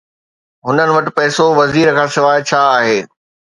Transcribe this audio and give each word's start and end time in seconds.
هنن 0.65 0.89
وٽ 0.95 1.05
پئسو 1.17 1.45
وزير 1.59 1.87
کانسواءِ 1.97 2.37
ڇا 2.49 2.61
آهي؟ 2.77 2.99